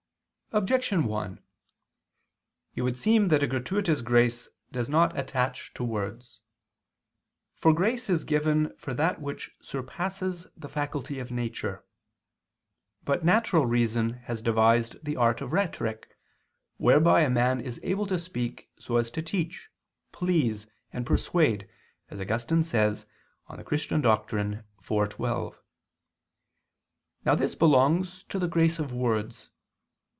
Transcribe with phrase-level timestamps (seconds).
[0.53, 1.39] Objection 1:
[2.75, 6.41] It would seem that a gratuitous grace does not attach to words.
[7.55, 11.85] For grace is given for that which surpasses the faculty of nature.
[13.05, 16.09] But natural reason has devised the art of rhetoric
[16.75, 19.69] whereby a man is able to speak so as to teach,
[20.11, 21.65] please, and persuade,
[22.09, 23.05] as Augustine says
[23.49, 24.65] (De Doctr.
[24.83, 25.13] Christ.
[25.13, 25.61] iv, 12).
[27.23, 29.49] Now this belongs to the grace of words.